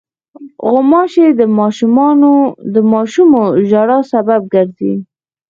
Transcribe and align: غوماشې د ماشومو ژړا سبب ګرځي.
غوماشې 0.69 1.27
د 2.75 2.77
ماشومو 2.91 3.41
ژړا 3.69 3.99
سبب 4.11 4.41
ګرځي. 4.53 4.93